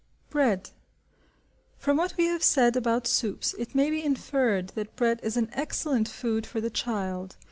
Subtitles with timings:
[0.31, 0.71] Bread.
[1.77, 5.51] From what we have said about soups, it may be inferred that bread is an
[5.53, 7.37] excellent food for the child.